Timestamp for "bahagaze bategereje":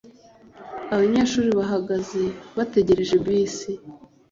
1.59-3.15